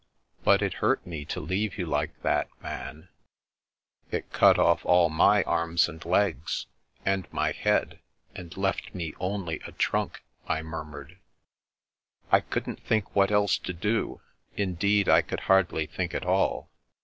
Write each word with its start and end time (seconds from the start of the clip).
But 0.43 0.63
it 0.63 0.73
hurt 0.81 1.05
me 1.05 1.25
to 1.25 1.39
leave 1.39 1.77
you 1.77 1.85
like 1.85 2.23
that, 2.23 2.49
Man." 2.59 3.09
It 4.09 4.33
cut 4.33 4.57
off 4.57 4.83
all 4.83 5.09
my 5.11 5.43
arms 5.43 5.87
and 5.87 6.03
legs, 6.03 6.65
and 7.05 7.31
my 7.31 7.51
head, 7.51 7.99
and 8.33 8.57
left 8.57 8.95
me 8.95 9.13
only 9.19 9.59
a 9.59 9.71
trunk," 9.73 10.23
I 10.47 10.63
murmured." 10.63 11.19
I 12.31 12.39
couldn't 12.39 12.81
think 12.81 13.15
what 13.15 13.29
else 13.29 13.59
to 13.59 13.73
do; 13.73 14.21
indeed, 14.57 15.07
I 15.07 15.21
could 15.21 15.41
hardly 15.41 15.85
think 15.85 16.15
at 16.15 16.25
all. 16.25 16.71